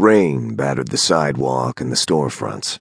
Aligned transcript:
Rain 0.00 0.54
battered 0.54 0.88
the 0.88 0.96
sidewalk 0.96 1.78
and 1.78 1.92
the 1.92 1.96
storefronts. 1.96 2.78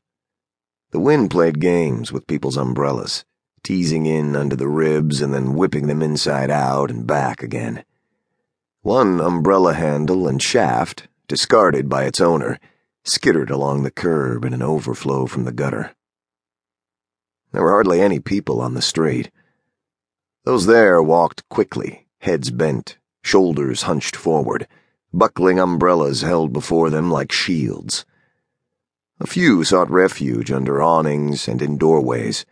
The 0.92 1.02
wind 1.02 1.30
played 1.30 1.60
games 1.60 2.14
with 2.14 2.28
people's 2.28 2.56
umbrellas, 2.56 3.26
teasing 3.62 4.06
in 4.06 4.38
under 4.38 4.56
the 4.56 4.70
ribs 4.70 5.22
and 5.22 5.34
then 5.34 5.54
whipping 5.54 5.88
them 5.88 6.02
inside 6.02 6.50
out 6.50 6.90
and 6.90 7.06
back 7.06 7.44
again. 7.44 7.84
One 8.84 9.20
umbrella 9.20 9.74
handle 9.74 10.30
and 10.30 10.42
shaft, 10.42 11.10
discarded 11.28 11.90
by 11.90 12.06
its 12.06 12.22
owner, 12.22 12.58
skittered 13.04 13.50
along 13.50 13.84
the 13.84 13.92
curb 13.92 14.46
in 14.46 14.54
an 14.54 14.62
overflow 14.62 15.26
from 15.26 15.44
the 15.44 15.52
gutter. 15.52 15.94
There 17.52 17.64
were 17.64 17.72
hardly 17.72 18.00
any 18.00 18.22
people 18.22 18.62
on 18.62 18.76
the 18.76 18.82
street. 18.82 19.30
Those 20.46 20.68
there 20.68 21.04
walked 21.04 21.50
quickly, 21.50 22.08
heads 22.20 22.50
bent, 22.50 22.98
shoulders 23.22 23.82
hunched 23.82 24.16
forward, 24.16 24.70
buckling 25.14 25.60
umbrellas 25.60 26.22
held 26.22 26.54
before 26.54 26.90
them 26.90 27.10
like 27.10 27.32
shields. 27.32 28.06
A 29.20 29.28
few 29.28 29.64
sought 29.64 29.90
refuge 29.90 30.52
under 30.52 30.82
awnings 30.82 31.48
and 31.48 31.62
in 31.62 31.78
doorways. 31.78 32.46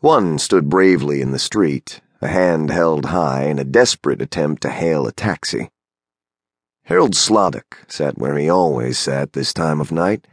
One 0.00 0.38
stood 0.38 0.68
bravely 0.68 1.20
in 1.20 1.32
the 1.32 1.38
street, 1.38 2.00
a 2.20 2.28
hand 2.28 2.70
held 2.70 3.06
high 3.06 3.44
in 3.44 3.58
a 3.58 3.64
desperate 3.64 4.20
attempt 4.20 4.62
to 4.62 4.70
hail 4.70 5.06
a 5.06 5.12
taxi. 5.12 5.70
Harold 6.84 7.14
Sloddock 7.14 7.76
sat 7.86 8.18
where 8.18 8.36
he 8.36 8.48
always 8.48 8.98
sat 8.98 9.32
this 9.32 9.52
time 9.52 9.80
of 9.80 9.92
night, 9.92 10.26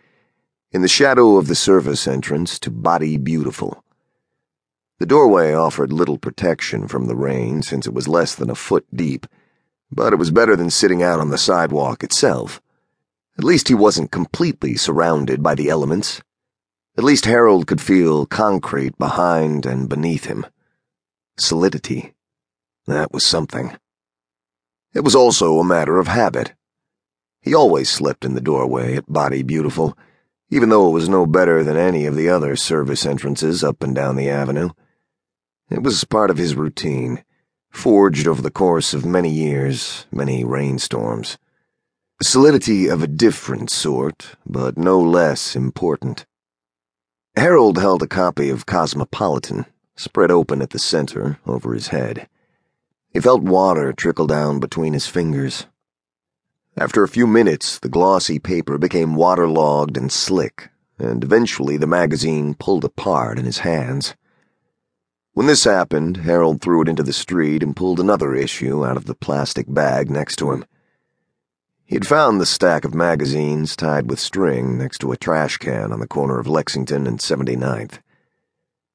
in 0.71 0.81
the 0.81 0.87
shadow 0.87 1.37
of 1.37 1.47
the 1.47 1.55
service 1.55 2.07
entrance 2.07 2.59
to 2.59 2.69
Body 2.69 3.17
Beautiful. 3.17 3.83
The 4.99 5.05
doorway 5.05 5.53
offered 5.53 5.91
little 5.91 6.17
protection 6.17 6.87
from 6.87 7.07
the 7.07 7.15
rain 7.15 7.61
since 7.61 7.85
it 7.87 7.93
was 7.93 8.07
less 8.07 8.35
than 8.35 8.49
a 8.49 8.55
foot 8.55 8.85
deep, 8.93 9.25
but 9.95 10.11
it 10.11 10.17
was 10.17 10.29
better 10.29 10.55
than 10.55 10.69
sitting 10.69 11.01
out 11.01 11.21
on 11.21 11.29
the 11.29 11.37
sidewalk 11.37 12.03
itself. 12.03 12.61
At 13.37 13.45
least 13.45 13.69
he 13.69 13.73
wasn't 13.73 14.11
completely 14.11 14.75
surrounded 14.75 15.41
by 15.41 15.55
the 15.55 15.69
elements. 15.69 16.21
At 16.97 17.03
least 17.03 17.25
Harold 17.25 17.65
could 17.65 17.81
feel 17.81 18.25
concrete 18.25 18.97
behind 18.97 19.65
and 19.65 19.89
beneath 19.89 20.25
him. 20.25 20.45
Solidity. 21.37 22.13
That 22.87 23.11
was 23.11 23.25
something. 23.25 23.75
It 24.93 25.03
was 25.03 25.15
also 25.15 25.59
a 25.59 25.65
matter 25.65 25.97
of 25.97 26.07
habit. 26.07 26.53
He 27.41 27.53
always 27.53 27.89
slept 27.89 28.23
in 28.23 28.33
the 28.33 28.41
doorway 28.41 28.95
at 28.95 29.11
Body 29.11 29.43
Beautiful, 29.43 29.97
even 30.49 30.69
though 30.69 30.87
it 30.87 30.93
was 30.93 31.09
no 31.09 31.25
better 31.25 31.63
than 31.63 31.75
any 31.75 32.05
of 32.05 32.15
the 32.15 32.29
other 32.29 32.55
service 32.55 33.05
entrances 33.05 33.63
up 33.63 33.83
and 33.83 33.93
down 33.93 34.15
the 34.15 34.29
avenue. 34.29 34.69
It 35.69 35.83
was 35.83 36.05
part 36.05 36.29
of 36.29 36.37
his 36.37 36.55
routine, 36.55 37.24
forged 37.75 38.27
over 38.27 38.41
the 38.41 38.51
course 38.51 38.93
of 38.93 39.05
many 39.05 39.29
years, 39.29 40.05
many 40.11 40.43
rainstorms. 40.43 41.37
Solidity 42.21 42.87
of 42.87 43.03
a 43.03 43.07
different 43.07 43.69
sort, 43.69 44.35
but 44.45 44.77
no 44.77 44.99
less 44.99 45.55
important. 45.55 46.25
Harold 47.35 47.77
held 47.77 48.01
a 48.01 48.07
copy 48.07 48.49
of 48.49 48.65
Cosmopolitan, 48.65 49.65
spread 49.97 50.31
open 50.31 50.61
at 50.61 50.69
the 50.69 50.79
center, 50.79 51.39
over 51.45 51.73
his 51.73 51.89
head. 51.89 52.29
He 53.13 53.19
felt 53.19 53.43
water 53.43 53.91
trickle 53.91 54.27
down 54.27 54.59
between 54.59 54.93
his 54.93 55.07
fingers. 55.07 55.67
After 56.77 57.03
a 57.03 57.09
few 57.09 57.27
minutes, 57.27 57.79
the 57.79 57.89
glossy 57.89 58.39
paper 58.39 58.77
became 58.77 59.15
waterlogged 59.15 59.97
and 59.97 60.11
slick, 60.11 60.69
and 60.97 61.23
eventually 61.23 61.77
the 61.77 61.87
magazine 61.87 62.53
pulled 62.53 62.85
apart 62.85 63.37
in 63.39 63.45
his 63.45 63.59
hands. 63.59 64.15
When 65.35 65.47
this 65.47 65.65
happened, 65.65 66.15
Harold 66.23 66.61
threw 66.61 66.81
it 66.81 66.87
into 66.87 67.03
the 67.03 67.11
street 67.11 67.61
and 67.61 67.75
pulled 67.75 67.99
another 67.99 68.33
issue 68.33 68.85
out 68.85 68.95
of 68.95 69.03
the 69.03 69.13
plastic 69.13 69.65
bag 69.67 70.09
next 70.09 70.37
to 70.37 70.53
him. 70.53 70.63
He 71.83 71.97
had 71.97 72.07
found 72.07 72.39
the 72.39 72.45
stack 72.45 72.85
of 72.85 72.95
magazines 72.95 73.75
tied 73.75 74.09
with 74.09 74.17
string 74.17 74.77
next 74.77 74.99
to 74.99 75.11
a 75.11 75.17
trash 75.17 75.57
can 75.57 75.91
on 75.91 75.99
the 75.99 76.07
corner 76.07 76.39
of 76.39 76.47
Lexington 76.47 77.05
and 77.05 77.19
79th. 77.19 77.99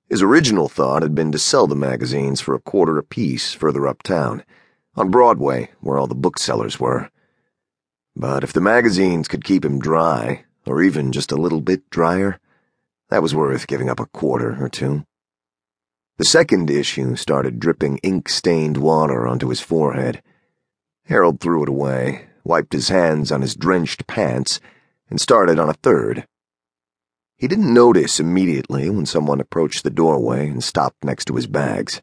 His 0.08 0.22
original 0.22 0.70
thought 0.70 1.02
had 1.02 1.14
been 1.14 1.30
to 1.30 1.38
sell 1.38 1.66
the 1.66 1.76
magazines 1.76 2.40
for 2.40 2.54
a 2.54 2.58
quarter 2.58 2.96
apiece 2.96 3.52
further 3.52 3.86
uptown, 3.86 4.42
on 4.96 5.10
Broadway, 5.10 5.68
where 5.80 5.98
all 5.98 6.06
the 6.06 6.14
booksellers 6.14 6.80
were. 6.80 7.10
But 8.16 8.44
if 8.44 8.54
the 8.54 8.62
magazines 8.62 9.28
could 9.28 9.44
keep 9.44 9.62
him 9.62 9.78
dry, 9.78 10.46
or 10.64 10.82
even 10.82 11.12
just 11.12 11.32
a 11.32 11.36
little 11.36 11.60
bit 11.60 11.90
drier, 11.90 12.40
that 13.10 13.22
was 13.22 13.34
worth 13.34 13.66
giving 13.66 13.90
up 13.90 14.00
a 14.00 14.06
quarter 14.06 14.56
or 14.58 14.70
two. 14.70 15.04
The 16.20 16.26
second 16.26 16.68
issue 16.68 17.16
started 17.16 17.58
dripping 17.58 17.96
ink 18.02 18.28
stained 18.28 18.76
water 18.76 19.26
onto 19.26 19.48
his 19.48 19.62
forehead. 19.62 20.22
Harold 21.04 21.40
threw 21.40 21.62
it 21.62 21.68
away, 21.70 22.26
wiped 22.44 22.74
his 22.74 22.90
hands 22.90 23.32
on 23.32 23.40
his 23.40 23.56
drenched 23.56 24.06
pants, 24.06 24.60
and 25.08 25.18
started 25.18 25.58
on 25.58 25.70
a 25.70 25.80
third. 25.82 26.26
He 27.38 27.48
didn't 27.48 27.72
notice 27.72 28.20
immediately 28.20 28.90
when 28.90 29.06
someone 29.06 29.40
approached 29.40 29.82
the 29.82 29.88
doorway 29.88 30.46
and 30.46 30.62
stopped 30.62 31.04
next 31.04 31.24
to 31.28 31.36
his 31.36 31.46
bags. 31.46 32.02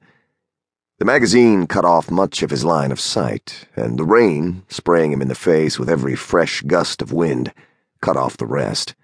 The 0.97 1.05
magazine 1.05 1.67
cut 1.67 1.85
off 1.85 2.09
much 2.09 2.41
of 2.41 2.49
his 2.49 2.65
line 2.65 2.91
of 2.91 2.99
sight, 2.99 3.67
and 3.75 3.99
the 3.99 4.03
rain, 4.03 4.63
spraying 4.67 5.11
him 5.11 5.21
in 5.21 5.27
the 5.27 5.35
face 5.35 5.77
with 5.77 5.91
every 5.91 6.15
fresh 6.15 6.63
gust 6.63 7.03
of 7.03 7.13
wind, 7.13 7.53
cut 8.01 8.17
off 8.17 8.35
the 8.35 8.47
rest. 8.47 8.95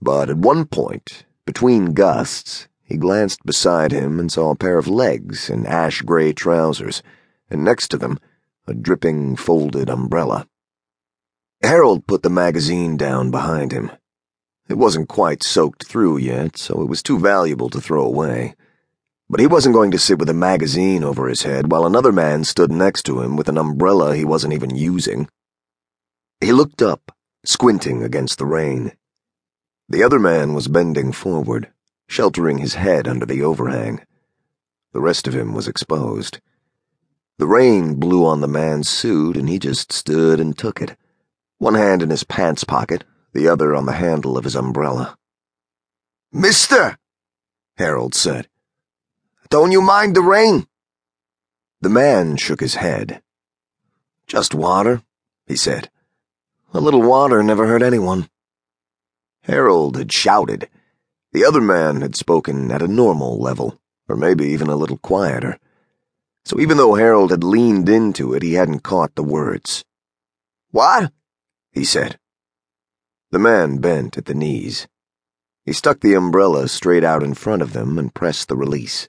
But 0.00 0.30
at 0.30 0.38
one 0.38 0.64
point, 0.64 1.26
between 1.44 1.92
gusts, 1.92 2.68
he 2.92 2.98
glanced 2.98 3.42
beside 3.46 3.90
him 3.90 4.20
and 4.20 4.30
saw 4.30 4.50
a 4.50 4.54
pair 4.54 4.76
of 4.76 4.86
legs 4.86 5.48
in 5.48 5.64
ash 5.64 6.02
gray 6.02 6.30
trousers, 6.30 7.02
and 7.48 7.64
next 7.64 7.88
to 7.88 7.96
them, 7.96 8.18
a 8.66 8.74
dripping, 8.74 9.34
folded 9.34 9.88
umbrella. 9.88 10.46
Harold 11.62 12.06
put 12.06 12.22
the 12.22 12.28
magazine 12.28 12.98
down 12.98 13.30
behind 13.30 13.72
him. 13.72 13.90
It 14.68 14.76
wasn't 14.76 15.08
quite 15.08 15.42
soaked 15.42 15.86
through 15.86 16.18
yet, 16.18 16.58
so 16.58 16.82
it 16.82 16.88
was 16.90 17.02
too 17.02 17.18
valuable 17.18 17.70
to 17.70 17.80
throw 17.80 18.04
away. 18.04 18.56
But 19.26 19.40
he 19.40 19.46
wasn't 19.46 19.74
going 19.74 19.90
to 19.92 19.98
sit 19.98 20.18
with 20.18 20.28
a 20.28 20.34
magazine 20.34 21.02
over 21.02 21.28
his 21.28 21.44
head 21.44 21.72
while 21.72 21.86
another 21.86 22.12
man 22.12 22.44
stood 22.44 22.70
next 22.70 23.04
to 23.04 23.22
him 23.22 23.38
with 23.38 23.48
an 23.48 23.56
umbrella 23.56 24.14
he 24.14 24.26
wasn't 24.26 24.52
even 24.52 24.76
using. 24.76 25.30
He 26.42 26.52
looked 26.52 26.82
up, 26.82 27.10
squinting 27.42 28.02
against 28.02 28.36
the 28.36 28.44
rain. 28.44 28.92
The 29.88 30.02
other 30.02 30.18
man 30.18 30.52
was 30.52 30.68
bending 30.68 31.12
forward, 31.12 31.72
sheltering 32.12 32.58
his 32.58 32.74
head 32.74 33.08
under 33.08 33.24
the 33.24 33.42
overhang. 33.42 33.98
The 34.92 35.00
rest 35.00 35.26
of 35.26 35.34
him 35.34 35.54
was 35.54 35.66
exposed. 35.66 36.40
The 37.38 37.46
rain 37.46 37.94
blew 37.94 38.26
on 38.26 38.42
the 38.42 38.46
man's 38.46 38.90
suit, 38.90 39.34
and 39.34 39.48
he 39.48 39.58
just 39.58 39.90
stood 39.90 40.38
and 40.38 40.56
took 40.56 40.82
it, 40.82 40.94
one 41.56 41.74
hand 41.74 42.02
in 42.02 42.10
his 42.10 42.22
pants 42.22 42.64
pocket, 42.64 43.04
the 43.32 43.48
other 43.48 43.74
on 43.74 43.86
the 43.86 43.94
handle 43.94 44.36
of 44.36 44.44
his 44.44 44.54
umbrella. 44.54 45.16
Mister, 46.30 46.98
Harold 47.78 48.14
said, 48.14 48.46
don't 49.48 49.72
you 49.72 49.80
mind 49.80 50.14
the 50.14 50.20
rain? 50.20 50.66
The 51.80 51.88
man 51.88 52.36
shook 52.36 52.60
his 52.60 52.74
head. 52.74 53.22
Just 54.26 54.54
water, 54.54 55.02
he 55.46 55.56
said. 55.56 55.90
A 56.74 56.80
little 56.80 57.02
water 57.02 57.42
never 57.42 57.66
hurt 57.66 57.82
anyone. 57.82 58.28
Harold 59.44 59.96
had 59.96 60.12
shouted. 60.12 60.68
The 61.32 61.44
other 61.46 61.62
man 61.62 62.02
had 62.02 62.14
spoken 62.14 62.70
at 62.70 62.82
a 62.82 62.88
normal 62.88 63.38
level, 63.38 63.80
or 64.06 64.16
maybe 64.16 64.46
even 64.48 64.68
a 64.68 64.76
little 64.76 64.98
quieter. 64.98 65.58
So 66.44 66.60
even 66.60 66.76
though 66.76 66.94
Harold 66.94 67.30
had 67.30 67.42
leaned 67.42 67.88
into 67.88 68.34
it, 68.34 68.42
he 68.42 68.54
hadn't 68.54 68.80
caught 68.80 69.14
the 69.14 69.22
words. 69.22 69.84
What? 70.70 71.12
he 71.72 71.84
said. 71.84 72.18
The 73.30 73.38
man 73.38 73.78
bent 73.78 74.18
at 74.18 74.26
the 74.26 74.34
knees. 74.34 74.86
He 75.64 75.72
stuck 75.72 76.00
the 76.00 76.14
umbrella 76.14 76.68
straight 76.68 77.04
out 77.04 77.22
in 77.22 77.32
front 77.32 77.62
of 77.62 77.72
them 77.72 77.98
and 77.98 78.14
pressed 78.14 78.48
the 78.48 78.56
release. 78.56 79.08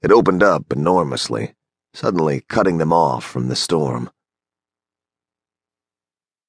It 0.00 0.12
opened 0.12 0.42
up 0.42 0.72
enormously, 0.72 1.54
suddenly 1.92 2.44
cutting 2.48 2.78
them 2.78 2.92
off 2.92 3.24
from 3.24 3.48
the 3.48 3.56
storm. 3.56 4.10